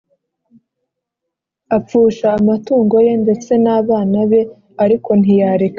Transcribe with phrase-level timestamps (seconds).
[1.77, 4.41] apfusha amatungo ye ndetse nabana be
[4.83, 5.69] ariko ntiyareka Imana.